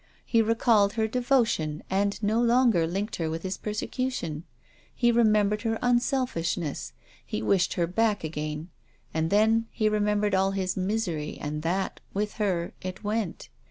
[0.25, 4.45] He recalled her devotion and no longer linked her with his persecution.
[4.95, 6.93] He re membered her unselfishness.
[7.23, 8.69] He wished her back again.
[9.13, 13.49] And then— he remembered all his misery, and that, with her, it went.